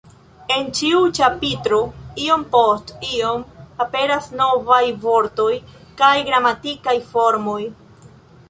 En 0.53 0.69
ĉiu 0.77 1.01
ĉapitro 1.17 1.81
iom 2.23 2.45
post 2.55 2.89
iom 3.09 3.45
aperas 3.87 4.31
novaj 4.41 4.81
vortoj 5.07 5.49
kaj 6.01 6.13
gramatikaj 6.31 7.01
formoj. 7.13 7.61